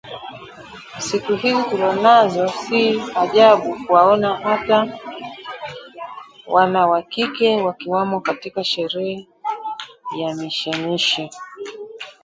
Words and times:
Siku 1.07 1.35
hizi 1.35 1.63
tulonazo 1.69 2.47
si 2.47 2.81
ajabu 3.23 3.69
kuwaona 3.87 4.29
hata 4.37 4.99
wana 6.47 6.87
wa 6.87 7.01
kike 7.01 7.61
wakiwamo 7.61 8.19
katika 8.21 8.63
sherehe 8.63 9.27
na 10.25 10.33
mishemishe 10.35 11.29